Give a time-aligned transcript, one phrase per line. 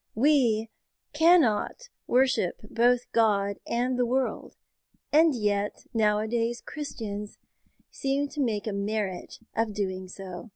[0.15, 0.71] We
[1.13, 4.55] cannot worship both God and the world,
[5.13, 7.37] and yet nowadays Christians
[7.91, 10.49] seem to make a merit of doing so.